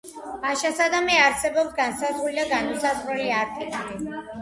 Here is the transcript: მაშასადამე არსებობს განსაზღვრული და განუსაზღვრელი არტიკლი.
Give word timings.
მაშასადამე 0.45 1.19
არსებობს 1.27 1.77
განსაზღვრული 1.83 2.41
და 2.41 2.49
განუსაზღვრელი 2.57 3.33
არტიკლი. 3.45 4.15